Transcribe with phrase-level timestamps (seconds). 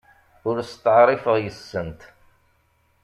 [0.49, 2.01] Ur steɛṛifeɣ yes-sent.